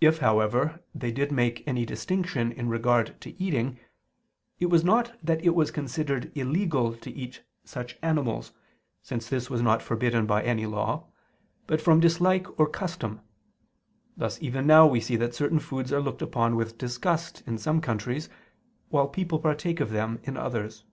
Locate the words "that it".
5.24-5.56